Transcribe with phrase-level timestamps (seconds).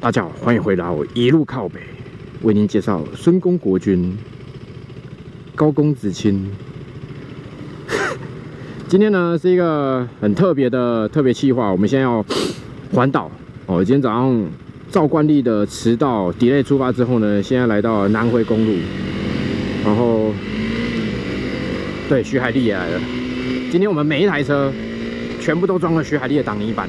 [0.00, 1.78] 大家好，欢迎回到一路靠北，
[2.40, 4.16] 为您介绍孙公国君
[5.54, 6.50] 高公子卿。
[8.88, 12.24] 今天呢是一个很特别的特别计划，我们现在要
[12.94, 13.30] 环岛
[13.66, 13.84] 哦。
[13.84, 14.42] 今天早上
[14.90, 18.78] 照惯例的迟到 delay 出发之后呢，现在来到南回公路，
[19.84, 20.32] 然后
[22.08, 22.98] 对徐海丽也来了。
[23.70, 24.72] 今天我们每一台车
[25.38, 26.88] 全部都装了徐海丽的挡泥板，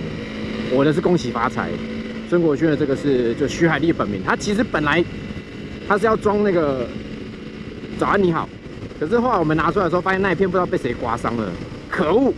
[0.72, 1.70] 我的是恭喜发财。
[2.32, 5.04] 曾国军的这个是就徐海丽本名，他其实本来
[5.86, 6.88] 他是要装那个
[8.00, 8.48] 早安你好，
[8.98, 11.52] 可是后来我们拿出来的时候，发现那一片不知道被谁刮伤了，
[11.90, 12.34] 可恶！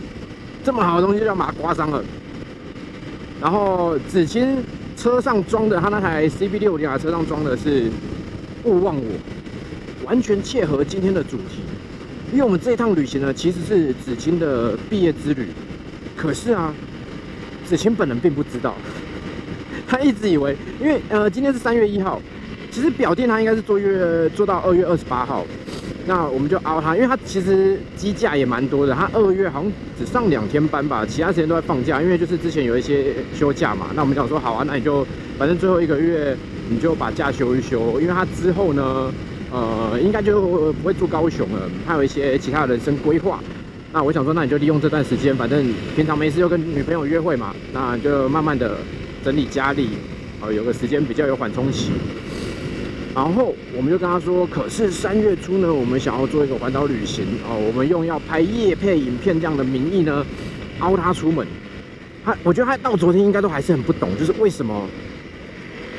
[0.64, 2.02] 这么好的东西就要把它刮伤了。
[3.40, 4.64] 然后子清
[4.96, 7.84] 车上装的，他那台 CB 六零啊车上装的是
[8.64, 9.12] 勿忘我，
[10.06, 11.60] 完全切合今天的主题。
[12.32, 15.50] 因为我们这一趟旅行呢，其实是子清的毕业之旅，
[16.16, 16.74] 可是啊，
[17.64, 18.74] 子清本人并不知道。
[19.94, 22.20] 他一直以为，因为呃，今天是三月一号，
[22.68, 25.46] 其实表店他应该是做月做到二月二十八号，
[26.04, 35.06] 那我们就熬他，因为他其实机假也蛮多的，他二月好像只上两天班吧，其他时间都在放假，因为就是之前有一些休假嘛，那我们想说好啊，那你就
[35.38, 36.36] 反正最后一个月
[36.68, 39.12] 你就把假休一休，因为他之后呢，
[39.52, 43.38] 呃，应该就不会住高雄了，他有一些其他的人生规划，
[43.92, 45.64] 那我想说，那你就利用这段时间，反正
[45.94, 48.76] 平常没事就跟女朋友约会嘛，那就慢慢的。
[49.24, 49.88] 整理家里，
[50.42, 51.92] 哦，有个时间比较有缓冲期，
[53.14, 60.24] 然后我们就跟他说，可是三月初呢，我们想要做一个环岛旅行，哦，我们用要拍夜配影片这样的名义呢，
[60.80, 61.46] 凹他出门。
[62.22, 64.86] 他，我觉得他到昨天应该都还是很不懂，就是为什么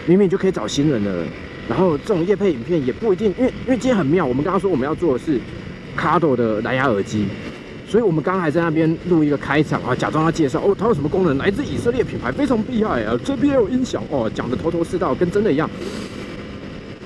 [0.06, 1.26] 明明就可以找新人了，
[1.68, 5.40] 然后这种夜配影片也不一定，因为因为今天很妙，我们跟他说我们要做的是
[5.96, 7.26] 卡朵的蓝牙耳机。
[7.88, 11.38] 所以我们刚刚还在那边录一个开场啊，假装要介绍哦，它有什么功能？
[11.38, 15.70] 来自以色列品牌，非常厉害啊！！JBL 音响哦，讲的头头是道，跟真的一样。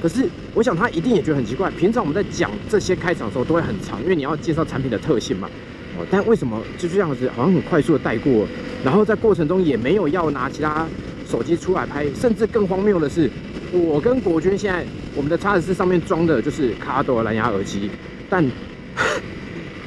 [0.02, 5.50] 可是我想他一定也觉得很奇怪，平常我们在讲这些开场的时候都会很长，因为你要介绍产品的特性嘛。
[5.98, 8.48] 哦，但为什么就这样子，好像很快速的带过？
[8.82, 10.88] 然后在过程中也没有要拿其他
[11.30, 13.30] 手机出来拍，甚至更荒谬的是，
[13.74, 17.90] 我跟国军现在我们的叉子四上面装的就是卡朵蓝牙耳机，
[18.30, 18.50] 但。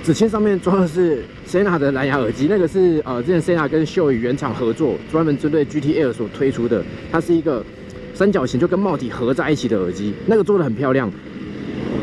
[0.03, 7.65] 子清上面装的是 Sena 的蓝牙耳机，那个是呃之前 Sena 跟秀宇原厂合作，专门针对 GTL 所推出的，它是一个
[8.13, 11.09] 三角形，就跟帽体合在一起的耳机，那个做的很漂亮。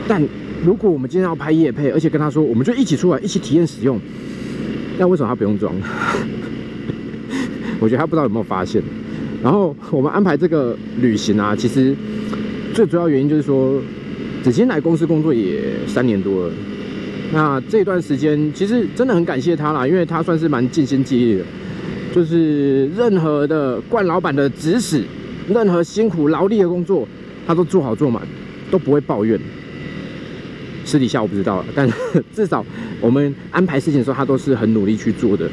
[0.07, 0.25] 但
[0.65, 3.99] 如果我们今天要拍夜配，而且跟他说我们就一起出来一起体验使用，
[4.97, 5.75] 那为什么他不用装？
[7.81, 8.81] 我觉得他不知道有没有发现。
[9.43, 11.93] 然后我们安排这个旅行啊，其实
[12.73, 13.81] 最主要原因就是说，
[14.41, 16.53] 子清来公司工作也三年多了。
[17.31, 21.45] 那这段时间其实真的很感谢他啦，因为他算是蛮尽心尽力的，
[22.11, 25.03] 就是任何的冠老板的指使，
[25.47, 27.07] 任何辛苦劳力的工作，
[27.45, 28.21] 他都做好做满，
[28.71, 29.39] 都不会抱怨。
[30.83, 31.87] 私底下我不知道，但
[32.33, 32.65] 至少
[32.99, 35.47] 我们安排事情的时候，他都是很努力去做的。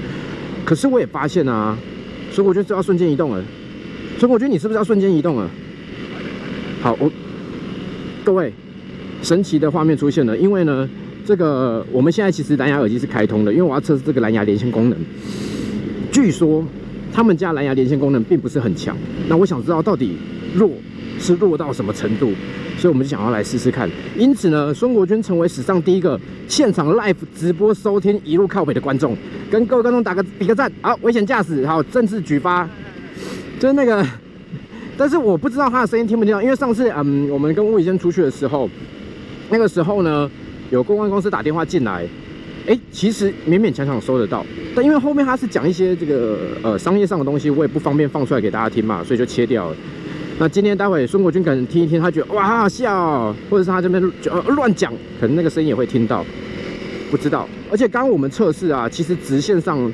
[0.64, 1.76] 可是我也发现啊，
[2.31, 3.44] 所以我觉得要瞬间移动了。
[4.19, 5.50] 所以我觉得你是不是要瞬间移动了？
[6.81, 7.12] 好，我
[8.25, 8.50] 各位，
[9.20, 10.88] 神奇的画面出现了，因为呢。
[11.26, 14.97] 这个我们现在其实蓝牙耳机是开通的，因为我要测试这个蓝牙连线功能。
[16.12, 16.64] 据说
[17.12, 18.97] 他们家蓝牙连线功能并不是很强，
[19.28, 20.16] 那我想知道到底
[20.54, 20.70] 弱
[21.19, 22.31] 是弱到什么程度，
[22.78, 23.91] 所以我们就想要来试试看。
[24.16, 29.16] 因此呢，孙国军成为史上第一个现场 live 直播收听一路靠北的观众，
[29.50, 30.70] 跟各位观众打个比个赞。
[30.81, 32.69] 好，危险驾驶，好，正式举发。
[33.58, 34.06] 就是那个，
[34.97, 38.70] 但是我不知道他的声音听不听到，因为上次嗯，我们跟吴宇轩出去的时候，
[39.50, 40.31] 那个时候呢。
[40.71, 42.06] 有公关公司打电话进来，
[42.66, 44.44] 哎，其实勉勉强强收得到，
[44.75, 49.76] 但因为后面他是讲一些这个呃商业上的东西，我也不方便放出来给大家听嘛，所以就切掉了。
[50.38, 56.25] 那今天待会孙国军可能听一听，他觉得哇好好笑，或者是他这边就乱讲，可能那个声音也会听到，
[57.10, 57.49] 不知道。
[57.71, 59.91] 而且刚刚我们测试啊，其实直线上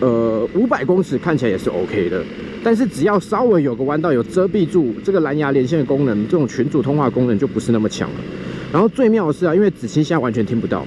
[0.00, 2.22] 呃五百公尺看起来也是 OK 的，
[2.62, 8.16] 但是只要稍微有个弯道有遮蔽住这个蓝牙连线的功能，这种群组通话功能就不是那么强了。
[8.72, 10.84] 然后最妙的是啊，因为子清现在完全听不到，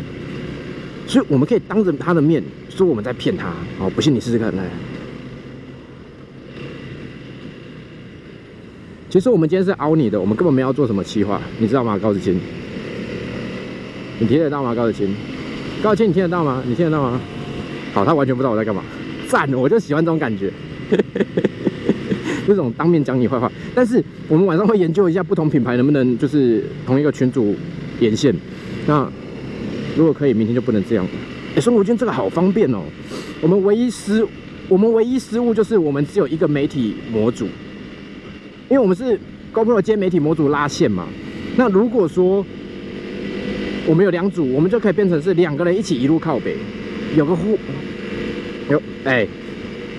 [1.07, 3.51] 所以我们可以当着他的面说我们在骗他。
[3.79, 4.63] 好，不信你试试看来。
[9.09, 11.97] 其实我们今天是凹你的，我们根本没有做什么企划，你知道吗？
[11.97, 12.39] 高子清，
[14.19, 14.73] 你听得到吗？
[14.73, 15.13] 高子清，
[15.83, 16.63] 高子清，你听得到吗？
[16.65, 17.19] 你听得到吗？
[17.93, 18.81] 好，他完全不知道我在干嘛。
[19.27, 20.53] 赞，我就喜欢这种感觉。
[22.51, 27.55] 这种当面讲你坏话，但是我们晚上会研究一下不同品牌能不能就是同一个群组
[28.01, 28.35] 连线。
[28.85, 29.09] 那
[29.95, 31.07] 如果可以，明天就不能这样。
[31.55, 32.81] 哎，孙国军这个好方便哦。
[33.41, 34.27] 我们唯一失
[34.67, 37.45] 我们唯一失误就是我们只有一个媒体模组，
[38.69, 39.17] 因为我们是
[39.53, 41.07] GoPro 接媒体模组拉线嘛。
[41.55, 42.45] 那如果说
[43.87, 46.57] 我们有两组，我们就可以变成是两个人一起一路靠北，
[47.15, 47.57] 有个互
[48.69, 49.25] 有哎。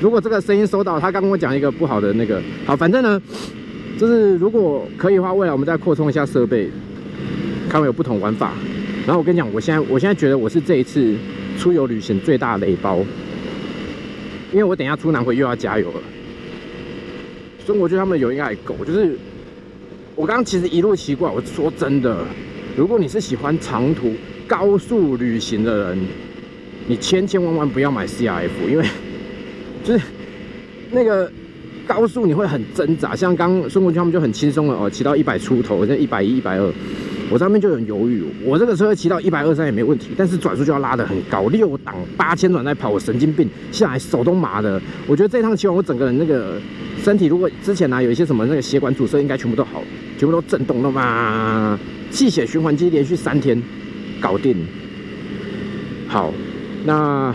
[0.03, 3.23] 如果这个声音收到，他刚跟我讲一个不好的那个，好，反正呢，
[3.97, 6.69] 就是如果可以的话，未来我们再扩充一下设备，
[7.69, 8.55] 看有不同玩法。
[9.07, 11.15] 然后我跟你讲，我现在我现在觉得我是这一次
[11.57, 12.99] 出游旅行最大的雷包，
[14.51, 16.01] 因为我等下出南回又要加油了。
[17.65, 19.17] 中国军他们油应该还够，就是
[20.17, 22.27] 我刚刚其实一路奇怪，我说真的，
[22.77, 24.13] 如果你是喜欢长途
[24.49, 25.99] 高速旅行的人，
[26.89, 28.85] 你千千万万不要买 CRF，因为。
[29.85, 30.05] 就是
[30.91, 31.31] 那个
[31.87, 36.73] 高速你会很挣扎，像刚孙国军他们就很轻松的哦，骑到一百出头，现在一百一、一百二，
[37.31, 38.23] 我上面就很犹豫。
[38.45, 44.81] 我这个车骑到一百二三也没问题，但是转速就要拉得很高，六档八千转在跑，我神经病，下来手都麻的。
[45.07, 46.61] 我觉得这趟骑完，我整个人那个
[47.03, 49.83] 身体，如果之前呢有一些什么那个血管阻塞，应该全部都好，
[50.17, 51.79] 全部都震动了嘛，
[52.11, 53.61] 气血循环机连续三天
[54.21, 54.57] 搞定。
[56.07, 56.33] 好，
[56.85, 57.35] 那。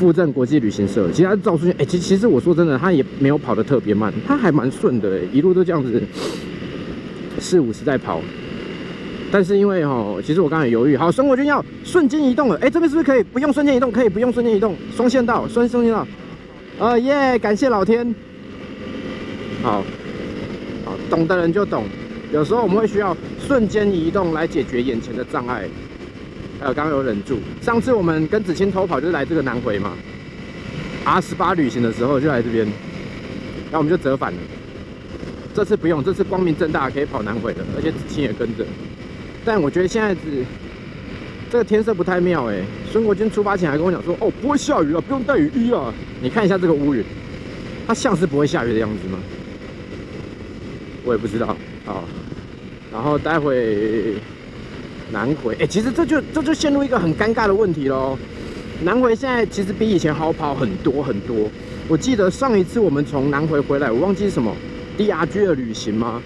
[0.00, 6.02] 富正国际旅行社，其实赵书记，哎，其其实我说真的，他也没有跑得特别慢，他还蛮顺的，一路都这样子
[7.38, 8.18] 四五十在跑。
[9.30, 13.92] 但是因为哈，其实我刚才犹豫，好，孙国军要瞬间移动了，哎，这边是不是可以不用瞬间移动？
[13.92, 16.06] 可以不用瞬间移动，双线道，双双线道。
[16.78, 18.14] 呃耶，感谢老天。
[19.62, 19.84] 好，
[20.86, 21.84] 好，懂的人就懂，
[22.32, 25.68] 有时候我们会需要瞬间移动来解决眼前的障碍。
[26.60, 27.38] 呃，刚刚有忍住。
[27.62, 29.96] 上次我们跟子清偷跑，就是来这个南回嘛。
[31.04, 34.38] R 十八旅行的时候就来这边，然后我们就折返了。
[35.54, 38.64] 这次不用，这次光明正大可以跑南回的，而且子清也跟着。
[39.42, 40.20] 但我觉得现在是
[41.50, 42.62] 这个天色不太妙哎。
[42.92, 47.02] 孙国军出发前还跟我讲说：“哦，不会下雨了，不用带雨衣啊。”你看一下这个乌云，
[47.86, 49.18] 它像是不会下雨的样子吗？
[51.04, 51.56] 我也不知道。
[51.86, 52.04] 好，
[52.92, 54.16] 然后待会。
[55.12, 58.18] 南回，哎，其实这就这就陷入一个很尴尬的问题喽。
[58.82, 61.48] 南回现在其实比以前好跑很多很多。
[61.88, 64.54] 我记得上一次我们从南回回来，我忘记什么
[64.96, 66.22] DRG 的旅行吗？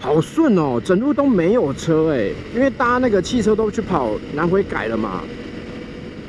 [0.00, 5.22] 好顺哦，整路都没有车哎，因为大家那个汽车都去跑南回改了嘛。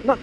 [0.03, 0.17] 那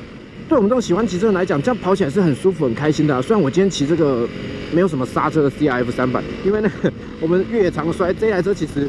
[0.48, 3.20] 对我们这种喜欢骑车人来讲，这样跑起来是很舒服很开心的。
[3.20, 4.26] 虽然我今天骑这个
[4.72, 8.88] 没有什么刹车的 CRF 三百，因为那个 我们越野常摔，这台车其实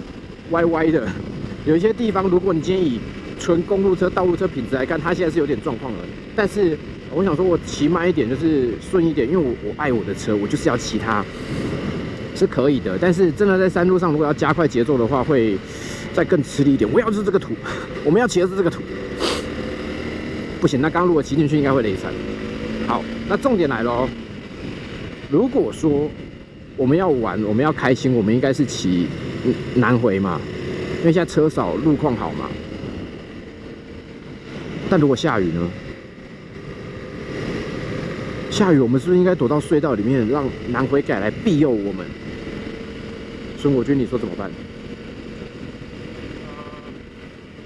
[0.52, 1.08] 歪歪的。
[1.68, 2.98] 有一些地方，如果你今天以
[3.38, 6.00] 纯公路车、道路车品质来看，它现在是有点状况了。
[6.34, 6.78] 但是
[7.14, 11.26] 我想说，我骑慢一点就是顺一点，因为我我爱我的车，我就是要骑它，
[12.34, 12.98] 是可以的。
[12.98, 15.58] 但是真的在山路上，如果要加快节奏的话，会
[16.14, 16.90] 再更吃力一点。
[16.90, 17.54] 我要是这个土，
[18.06, 18.82] 我们要骑的是这个土，
[20.62, 20.80] 不行。
[20.80, 22.14] 那刚刚如果骑进去，应该会雷惨。
[22.88, 24.10] 好，那重点来了哦。
[25.30, 26.10] 如果说
[26.78, 29.08] 我们要玩，我们要开心，我们应该是骑
[29.76, 30.40] 南回嘛。
[31.08, 32.50] 因为现在车少，路况好嘛。
[34.90, 35.70] 但如果下雨呢？
[38.52, 42.06] 下雨，我们是不是应该躲到隧道里面，让南回改来庇佑我们？
[43.58, 44.52] 孙国军，你说怎么办？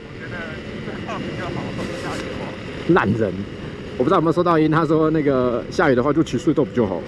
[0.04, 0.38] 我觉得
[0.86, 1.64] 这比较好，
[2.04, 2.46] 下雨的话。
[2.94, 3.34] 烂人，
[3.98, 7.02] 我不知道有没有收到音，他说那个下雨的话就取隧道比较好。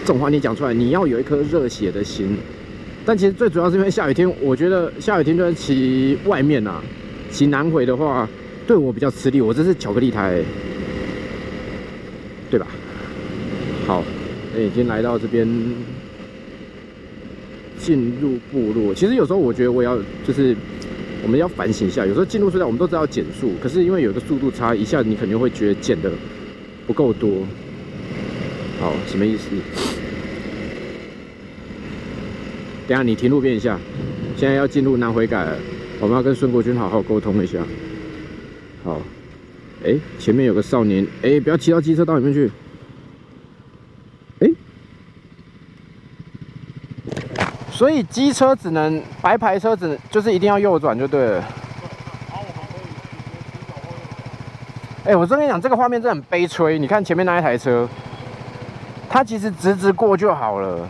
[0.00, 2.36] 这种话你讲出来，你要有一颗热血的心。
[3.04, 6.80] 但其实最主要是因为下雨天，我觉得下雨天就算骑外面啊，
[7.30, 8.28] 骑南回的话，
[8.66, 9.40] 对我比较吃力。
[9.40, 10.40] 我这是巧克力胎，
[12.48, 12.66] 对吧？
[13.86, 14.04] 好，
[14.56, 15.48] 已经来到这边，
[17.76, 18.94] 进入部落。
[18.94, 20.54] 其实有时候我觉得我要就是
[21.24, 26.08] 我们要反省一下，有时候进入隧道我们都知道减速，可是因为有个速度差，一下你肯定会觉得减的
[26.86, 27.44] 不够多。
[28.80, 29.48] 好，什么意思？
[32.92, 33.78] 等下，你停路边一下。
[34.36, 35.56] 现在要进入南回改了，
[35.98, 37.58] 我们要跟孙国军好好沟通一下。
[38.84, 39.00] 好，
[39.82, 42.52] 哎，前面有个少年，哎，不要骑到机车道里面去。
[44.40, 44.50] 哎，
[47.70, 51.44] 所以机车只能白牌车子就是一定要右转就对了。
[55.04, 56.78] 哎，我真跟你讲，这个画面真的很悲催。
[56.78, 57.88] 你看前面那一台车，
[59.08, 60.86] 它其实直直过就好了。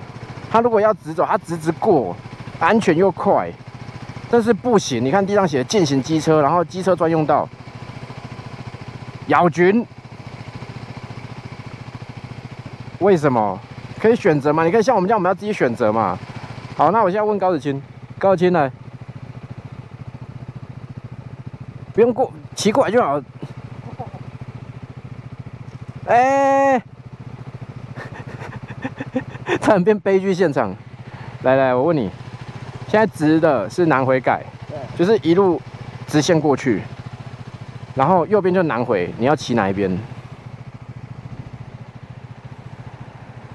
[0.53, 2.15] 他如果要直走，他直直过，
[2.61, 3.51] 安全又快，
[4.31, 5.03] 但是不行。
[5.03, 7.49] 你看地上写“禁行机车”，然后机车专用道，
[9.29, 9.87] 咬菌。
[12.99, 13.59] 为什么？
[13.99, 14.63] 可以选择吗？
[14.63, 16.19] 你可以像我们这样，我们要自己选择嘛。
[16.77, 17.83] 好，那我现在问高子清，
[18.19, 18.71] 高子清呢，
[21.95, 23.19] 不用过，骑过来就好。
[26.09, 26.83] 哎。
[29.75, 30.75] 点变悲剧现场。
[31.43, 32.09] 来来，我问你，
[32.89, 35.61] 现在直的是南回改，对，就是一路
[36.07, 36.83] 直线过去，
[37.97, 39.91] 然后右边就南回，你要骑哪一边？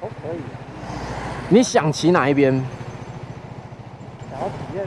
[0.02, 0.40] 都可以。
[1.50, 2.54] 你想骑哪一边？
[4.30, 4.86] 想要体验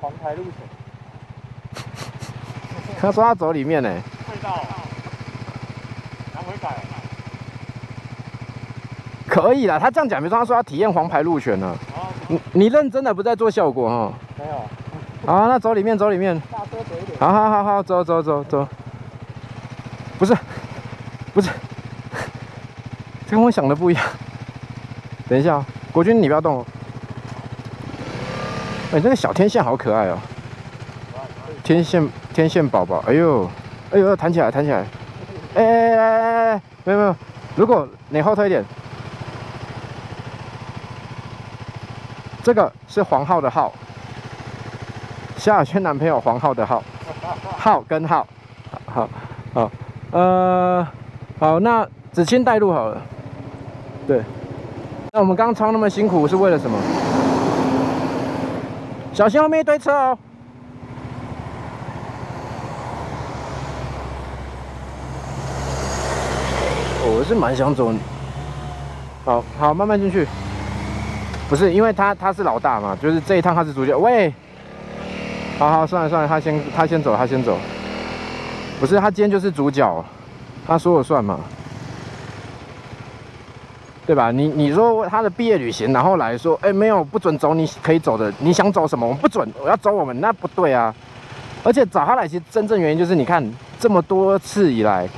[0.00, 1.82] 黄牌路程，
[3.00, 3.90] 他说他走里面呢。
[4.30, 4.64] 隧道，
[6.34, 6.76] 南回改，
[9.36, 11.76] 可以啦，他这样讲，比如说他说要体验黄牌路权呢，
[12.28, 14.12] 你你认真的不在做效果哈？
[14.38, 16.40] 没有，好，那走里面，走里面。
[16.50, 18.66] 大车走一点，好好好好，走走走走。
[20.18, 20.34] 不是，
[21.34, 21.50] 不是，
[23.26, 24.02] 这跟我想的不一样。
[25.28, 26.66] 等一下、哦，国军你不要动哦。
[28.92, 30.18] 哎，这个小天线好可爱哦，
[31.62, 33.46] 天线天线宝宝，哎呦，
[33.90, 34.78] 哎呦，弹起来弹起来。
[35.56, 37.14] 哎哎哎哎哎，没有没有，
[37.54, 38.64] 如果你后退一点，
[42.46, 43.72] 这个是黄浩的浩，
[45.36, 46.80] 萧亚轩男朋友黄浩的浩，
[47.58, 48.24] 浩跟浩，
[48.84, 49.08] 好
[49.52, 49.70] 好
[50.12, 50.86] 呃
[51.40, 53.02] 好，那子清带路好了，
[54.06, 54.22] 对，
[55.12, 56.78] 那我们刚刚超那么辛苦是为了什么？
[59.12, 60.18] 小心后面一堆车哦。
[67.08, 67.92] 我是蛮想走，
[69.24, 70.28] 好好慢慢进去。
[71.48, 73.96] 不是，因为他他是老大嘛，就是这一趟他是主角。
[73.96, 74.32] 喂，
[75.58, 77.56] 好好算了算了，他先他先走，他先走。
[78.80, 80.04] 不是，他今天就是主角，
[80.66, 81.38] 他说了算嘛，
[84.04, 84.32] 对吧？
[84.32, 90.92] 你你说他的毕业旅行，然后来说，哎，没有不准走，你可以走的，你想走什么，我们不准，我要走我们，那不对啊。
[91.62, 93.42] 而且找他来，其实真正原因就是，你看
[93.78, 95.08] 这么多次以来，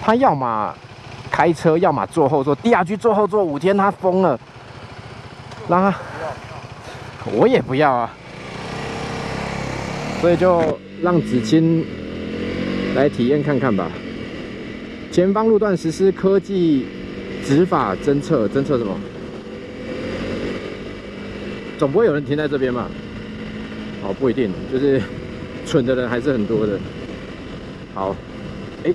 [0.00, 0.72] 他要么
[1.30, 4.38] 开车，要么坐后座，DRG 坐后座五天，他疯了。
[5.68, 5.98] 让他，
[7.32, 8.10] 我也不要啊，
[10.20, 11.84] 所以就让子清
[12.94, 13.90] 来体验看看吧。
[15.10, 16.86] 前方路段实施科技
[17.44, 18.94] 执法侦测，侦测什么？
[21.78, 22.88] 总不会有人停在这边吧？
[24.02, 25.00] 哦，不一定，就是
[25.64, 26.78] 蠢的人还是很多的。
[27.94, 28.14] 好，
[28.84, 28.92] 哎，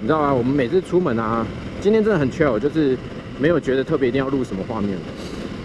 [0.00, 0.32] 你知道吗？
[0.32, 1.46] 我们每次出门啊，
[1.80, 2.96] 今天真的很 chill，就是
[3.38, 4.96] 没有觉得特别一定要录什么画面。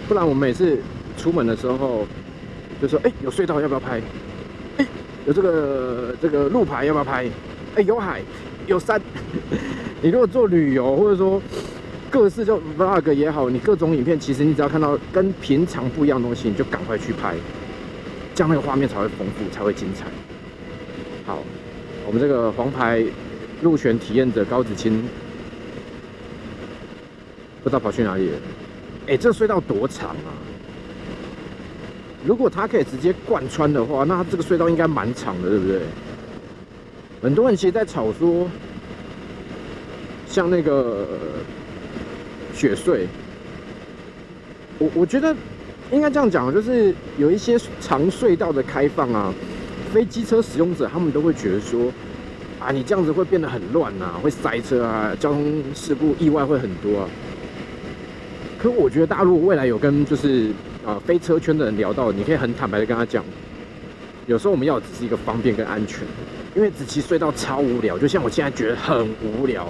[0.08, 0.78] 不然我们每次
[1.16, 2.06] 出门的时候，
[2.80, 4.00] 就说：哎，有隧道要不要拍？
[4.78, 4.86] 哎，
[5.26, 7.28] 有这个这个路牌要不要拍？
[7.74, 8.22] 哎，有海，
[8.66, 9.00] 有山。
[10.00, 11.42] 你如果做旅游，或者说
[12.08, 17.34] 各式就 vlog 也好，你各种影片，其实你只要看到跟平常不一样的东西，你就赶快去拍，
[18.34, 20.04] 这样那个画面才会丰富，才会精彩。
[21.26, 21.42] 好，
[22.06, 23.02] 我们这个黄牌
[23.62, 25.02] 路权体验者高子清，
[27.64, 28.38] 不知道跑去哪里了。
[29.08, 30.34] 哎，这隧道多长啊！
[32.24, 35.80] 如果它可以直接贯穿的话，那这个隧道应该蛮长的，对不对？
[37.22, 38.48] 很多人其实在吵说，
[40.28, 41.06] 像那个
[42.52, 43.06] 雪隧，
[44.78, 45.34] 我我觉得
[45.92, 49.32] 应该这样讲，就是有一些长隧道的开放啊，
[49.92, 51.92] 非机车使用者他们都会觉得说，
[52.58, 57.08] 啊，你这样子会变得很乱啊，会塞车啊，交通事故意外会很多啊。
[58.66, 60.50] 可我觉得大陆未来有跟就是
[60.84, 63.24] 啊飞车圈的人聊到，你可以很坦白的跟他讲，
[64.26, 66.00] 有时候我们要只是一个方便跟安全，
[66.56, 69.68] 因为子期隧道超无聊，就像我现在觉得很无聊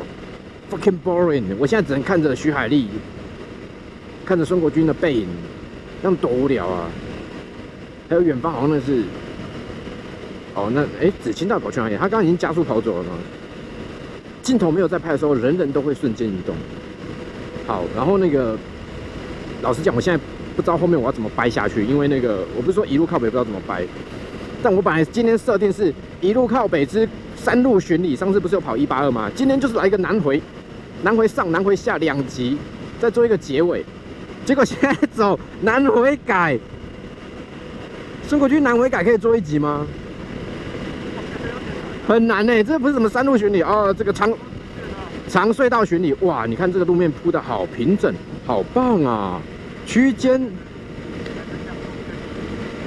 [0.70, 1.44] ，fucking boring。
[1.58, 2.88] 我现在只能看着徐海丽，
[4.24, 5.28] 看着孙国军的背影，
[6.00, 6.88] 那样多无聊啊！
[8.08, 9.02] 还有远方好像那是，
[10.54, 11.96] 哦那哎子清到底跑去哪里？
[11.96, 13.10] 他刚刚已经加速跑走了吗？
[14.42, 16.56] 镜头没有在拍的时候，人人都会瞬间移动。
[17.66, 18.56] 好，然后那个。
[19.66, 23.85] 老实讲，我现在不知道后面我要怎么掰下去，因为那个我不是说一路靠北不知道怎么掰，
[24.62, 29.28] 但我本来今天设定是一路靠北之山路巡礼，上次不是有跑一八二吗？
[29.35, 30.40] 今天就是来一个南回，
[31.02, 32.56] 南回上南回下两集，
[33.00, 33.85] 再做一个结尾，
[34.44, 36.56] 结果现在走南回改，
[38.28, 39.85] 孙国军南回改可以做一集吗？
[42.06, 44.32] 很难呢，这不是什么山路巡礼哦，这个长
[45.26, 48.14] 长隧道巡礼，哇，你看这个路面铺的好平整。
[48.46, 49.42] 好棒啊！
[49.87, 50.38] 区间，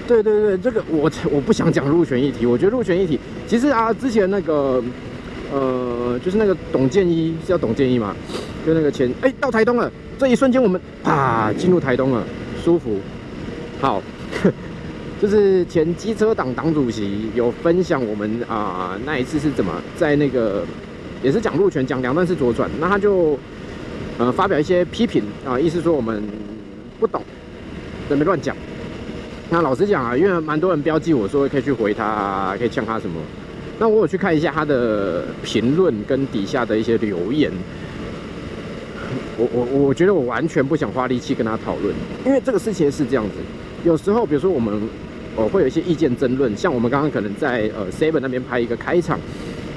[0.06, 4.84] 对对对，这个我我不想讲入选议题，我觉得入选议题其实啊，之前那个
[5.52, 8.14] 呃，就是那个董建一是叫董建一嘛，
[8.66, 9.90] 就那个前哎到台东了，
[10.20, 12.22] 这一瞬间我们啊进入台东了，
[12.64, 13.00] 舒服。
[13.80, 14.04] 好，
[15.22, 20.66] 就是前机车党党主席有分享我们啊那一次是怎么在那个
[21.24, 23.40] 也是讲路权讲两段式左转，那他就。
[24.18, 26.22] 呃发表一些批评啊，意思说我们
[27.00, 27.24] 不懂，
[28.08, 28.56] 准备乱讲。
[29.50, 33.20] 那老实讲啊，因为蛮多人标记我说可以去回他，可以呛他什么。
[33.80, 37.52] 那我有去看一下他的评论跟底下的一些留言。
[39.38, 43.36] 我我我觉得我完全不想花力气跟他讨论，因为这个事情是这样子。
[43.86, 44.78] 有时候，比如说我们
[45.38, 49.18] 呃会有一些意见争论，像我们刚刚可能在呃 Seven 那边拍一个开场，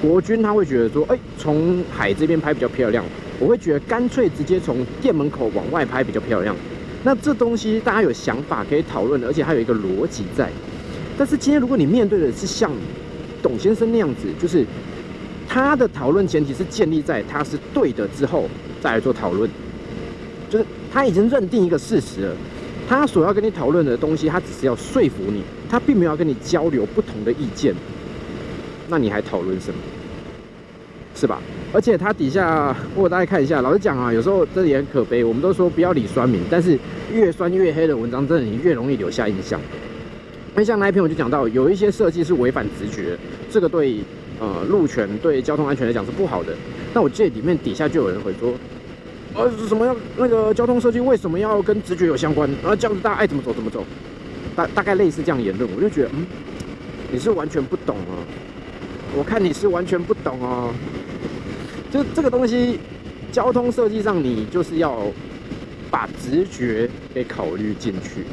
[0.03, 3.05] 国军他会觉得说，哎，从海这边拍比较漂亮，
[3.39, 6.55] 我会觉得干脆直接从店门口往外拍比较漂亮。
[7.05, 10.51] 那这东西大家有想法可以讨论，而且还有一个逻辑在。
[11.19, 12.71] 但是今天如果你面对的是像
[13.43, 14.65] 董先生那样子，就是
[15.49, 18.49] 他的讨论前提是建立在他是对的之后。
[18.83, 19.49] 再来做讨论，
[20.51, 22.37] 就是他已经认定一个事实了，
[22.89, 25.41] 他所要跟你讨论的东西，他只是要说服你，
[25.71, 27.73] 他并没有要跟你交流不同的意见，
[28.89, 29.77] 那你还讨论什么？
[31.15, 31.41] 是吧？
[31.73, 35.23] 而且它底下，我大家看一下，老实讲啊，有时候这也很可悲。
[35.23, 36.79] 我们都说不要理酸民，但是
[37.13, 39.61] 越酸越黑的文章，真的你越容易留下印象。
[40.55, 43.17] 那像那一篇我就讲到，有一些设计是违反直觉，
[43.51, 43.99] 这个对
[44.39, 46.55] 呃路权、对交通安全来讲是不好的。
[46.93, 48.53] 那我记得里面底下就有人会说。
[49.35, 52.47] 呃，什么要那个交通设计为什么要跟直觉有相关？
[52.61, 53.83] 然后这样子大家爱怎么走怎么走，
[54.55, 56.27] 大大概类似这样言论，我就觉得，嗯，
[57.11, 58.13] 你是完全不懂啊！
[59.17, 60.69] 我看你是完全不懂哦。
[61.93, 62.79] 就这个东西，
[63.31, 65.03] 交通设计上你就是要
[65.91, 68.25] 把直觉给考虑进去，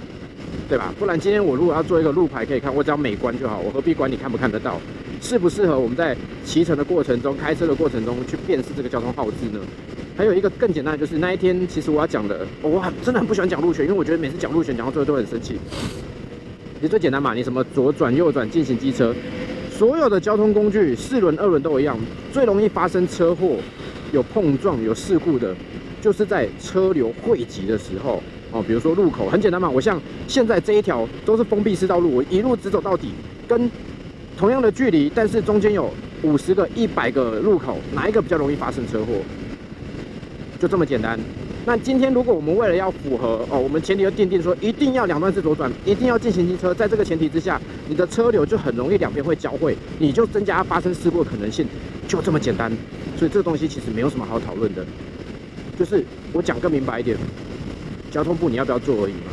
[0.70, 0.94] 对吧？
[0.98, 4.80] 不然今天我如果要做一个路牌可以看，我只要美观就好，我何必管你看不看得到，
[5.22, 9.60] 适不适合我们在骑乘的过程中、开车的过程中去辨识这个交通号志呢？
[10.16, 15.58] 还有一个更简单的，就是那一天，其实我要讲的，我很真的很不喜欢讲路权，因为我觉得每次讲路权讲到最后都很生气。
[16.76, 19.14] 其实最简单嘛，你什么左转、右转、进行机车，
[19.80, 21.98] 所有的交通工具，四轮、二轮都一样，
[22.34, 23.56] 最容易发生车祸、
[24.12, 25.56] 有碰撞、有事故的，
[26.02, 28.22] 就是在车流汇集的时候
[28.52, 28.62] 哦。
[28.62, 33.12] 比如说路口，很简单嘛，我像现在这一条都是封闭式道路，我一路直走到底，
[33.48, 33.72] 跟
[34.38, 35.90] 同样的距离，但是中间有
[36.24, 39.14] 五十个、一百个路口，哪一个比较容易发生车祸？
[40.60, 41.18] 就这么简单。
[41.66, 51.68] 那今天如果我们为了要符合哦，我们前提要奠定说一定要两段式左转，一定要进行机车，在这个前提之下，你的车流就很容易两边会交汇，你就增加发生事故的可能性，
[52.08, 52.72] 就这么简单。
[53.18, 54.84] 所以这个东西其实没有什么好讨论的，
[55.78, 57.16] 就是我讲更明白一点，
[58.10, 59.30] 交通部你要不要做而已嘛。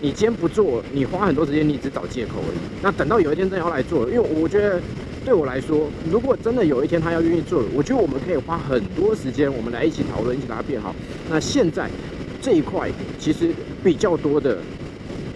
[0.00, 2.58] 你今天不做，你花很多时间，你只找借口而已。
[2.82, 4.80] 那等到有一天真的要来做，因为我觉得。
[5.28, 10.96] 对我来说，如果真的有一天他要愿意做了，我觉得我们可以花很多时间，我们来一起讨论，一起把它变好。
[11.28, 11.90] 那现在
[12.40, 13.50] 这一块其实
[13.84, 14.56] 比较多的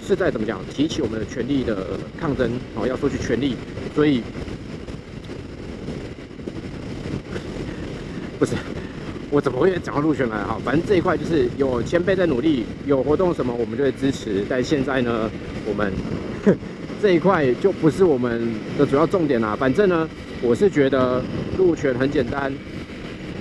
[0.02, 3.55] 是在怎么讲，提起我们的权利的抗争，哦，要说去权利，
[3.94, 4.22] 所以
[8.38, 8.55] 不是
[9.31, 10.59] 我怎么会讲到路选来哈？
[10.64, 14.42] 反正这一块就是有前辈在努力，有活动什么我们就会支持。
[14.48, 15.31] 但现在呢，
[15.66, 15.92] 我们。
[17.02, 18.40] 这一块就不是我们
[18.78, 19.56] 的主要重点啦。
[19.58, 20.08] 反正呢，
[20.40, 21.20] 我是觉得
[21.58, 22.52] 路权很简单，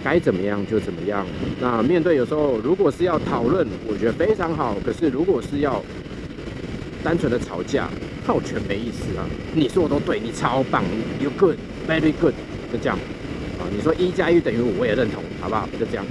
[0.04, 1.24] 该怎么样就怎么样。
[1.60, 4.76] 那面对有时候如果是要讨论，我觉得非常好。
[4.84, 5.80] 可是如果是要
[7.04, 7.88] 单纯的吵架，
[8.26, 9.30] 套权没意思啊。
[9.54, 10.84] 你说我都对，你超棒
[11.22, 12.34] ，you good，very good，
[12.74, 12.98] 就这样
[13.60, 13.62] 啊。
[13.72, 15.70] 你说一加一等于五，我也认同，好不好？
[15.80, 16.04] 就这样。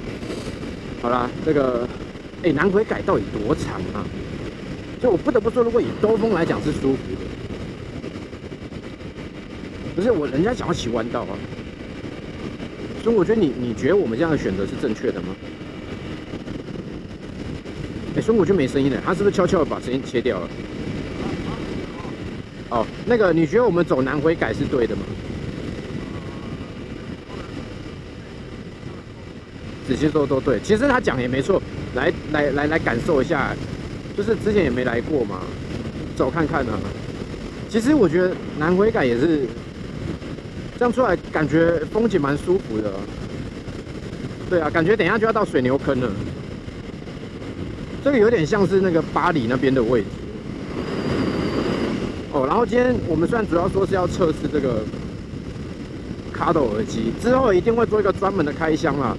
[1.02, 1.88] 好啦，这个
[2.44, 4.06] 哎，南回改到底多长啊？
[5.02, 7.29] 就我不得不说，如果以兜风来讲是舒服的。
[9.94, 11.34] 不是我，人家想要骑弯道啊，
[13.02, 15.28] 所以我觉得你，你觉得我们这样的选择是正确的吗？
[18.16, 20.48] 哎，孙果就没声音了，他是不是悄悄的把声音切掉了？
[22.70, 25.02] 哦，那个，你觉得我们走南回改是对的吗？
[29.86, 31.60] 仔细说都对，其实他讲也没错，
[31.96, 33.54] 来来来来感受一下，
[34.16, 35.40] 就是之前也没来过嘛，
[36.16, 36.72] 走看看呢。
[37.68, 39.46] 其实我觉得南回改也是。
[40.80, 42.90] 这样出来感觉风景蛮舒服的，
[44.48, 46.10] 对啊，感觉等一下就要到水牛坑了。
[48.02, 50.06] 这个有点像是那个巴黎那边的位置。
[52.32, 54.82] 哦，然后今天我们虽然主要说是要测试这个
[56.32, 59.14] 卡斗耳机，之后一定会做一个专门的开箱啦。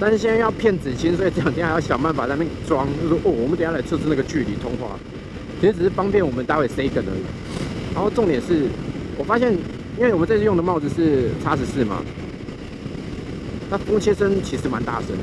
[0.00, 4.98] 但是现在要骗子清，所以这两天还要想办法在那边装，就说哦，我们等下来测试那个距离通话，
[5.60, 7.22] 其实只是方便我们待会 say 梗而已。
[7.92, 8.62] 然后重点是
[9.18, 9.54] 我发现。
[10.02, 12.02] 因为我们这次用的帽子是叉十四嘛，
[13.70, 15.22] 那风切声其实蛮大声的。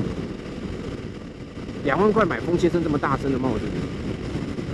[1.84, 3.64] 两万块买风切声这么大声的帽子，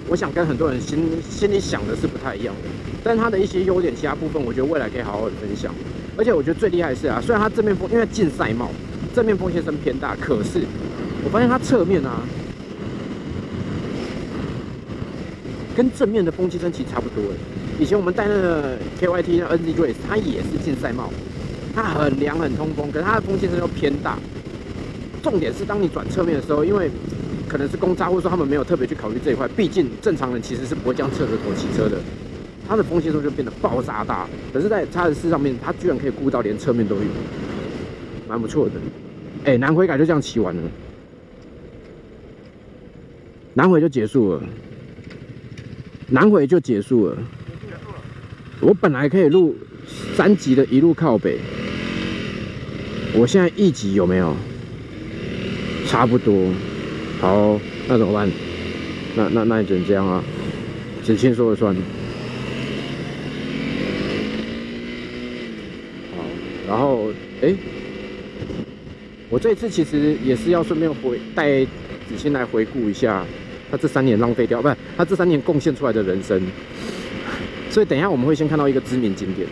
[0.06, 2.70] 我想跟很多人心心里想的是不太一样的。
[3.02, 5.74] 但它的一些优点，其他部分我觉得未来可以好好的分享。
[6.16, 8.70] 而且我觉得最厉害的是啊，虽然它正面风因为竞赛帽，
[9.12, 10.60] 正面风切声偏大，可是
[11.24, 12.22] 我发现它侧面啊，
[15.76, 17.36] 跟正面的风机声其实差不多诶。
[17.78, 21.12] 以前我们戴那个 KYT 的 NZ Race，它也是竞赛帽，
[21.74, 24.18] 它很凉很通风，可是它的风机声又偏大。
[25.22, 26.90] 重点是当你转侧面的时候，因为
[27.46, 31.98] 可能是公差，或者说他们没有特别去考虑这一块，毕竟正常人其实是不会这样侧着头骑车的。
[32.68, 37.02] 它的风机声就变得爆炸大，可是，在叉 S 四上面，它居然可以顾到连侧面都有，
[38.26, 38.72] 蛮不错的。
[39.44, 40.62] 哎，南回改就这样骑完了，
[43.54, 44.42] 南回就结束了，
[46.08, 47.16] 南回就结束了。
[48.60, 49.54] 我本来可以录
[50.14, 51.38] 三集的一路靠北，
[53.14, 54.34] 我现在一集有没有？
[55.86, 56.52] 差不多。
[57.20, 58.28] 好，那怎么办？
[59.14, 60.22] 那那那也只能这样啊，
[61.02, 61.74] 子清说了算。
[61.74, 61.80] 好，
[66.68, 67.10] 然后
[67.42, 67.54] 哎。
[69.28, 73.26] 我这次其实也是要顺便回带子欣来回顾一下
[73.68, 76.40] 他这三年浪费掉，不是他这三年贡献出来的人生。
[77.76, 79.46] 所以等一下我们会先看到一个知名景点，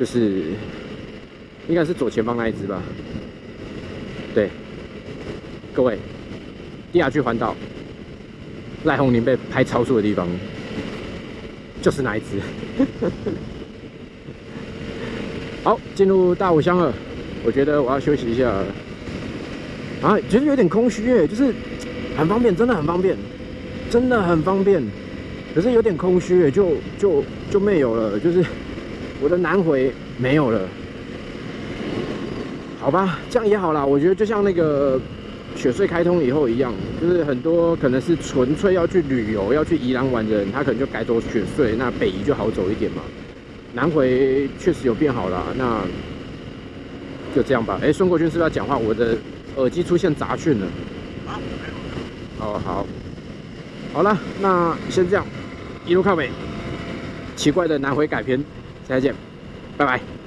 [0.00, 0.44] 就是
[1.68, 2.82] 应该是左前方那一只吧？
[4.34, 4.48] 对，
[5.74, 5.98] 各位，
[6.90, 7.54] 第二区环岛，
[8.84, 10.26] 赖宏林被拍超速的地方，
[11.82, 12.40] 就是那一只。
[15.64, 16.94] 好，进入大武乡了。
[17.44, 18.48] 我觉得我要休息一下，
[20.00, 21.52] 啊，觉得有点空虚诶，就是
[22.16, 23.14] 很方便，真的很方便，
[23.90, 24.82] 真的很方便，
[25.54, 28.44] 可是有点空虚诶，就就就没有了，就是
[29.20, 30.60] 我的南回没有了，
[32.80, 33.84] 好吧，这样也好啦。
[33.84, 35.00] 我觉得就像那个
[35.54, 43.02] 雪隧开通以后一样，就是很多可能是纯粹要去旅游、要去宜兰玩的人，他可能就改走雪隧，那北移就好走一点嘛。
[43.74, 45.80] 南回确实有变好了，那。
[47.34, 47.80] 就这样吧。
[47.82, 48.76] 哎，孙国军是不是要讲话？
[48.76, 49.16] 我的
[49.56, 50.66] 耳机出现杂讯了。
[51.26, 51.40] 啊，
[52.38, 52.86] 哦，好，
[53.94, 55.24] 好了，那先这样，
[55.86, 56.30] 一路靠北。
[57.34, 58.42] 奇怪的南回改篇，
[58.86, 59.14] 再见，
[59.76, 60.21] 拜拜。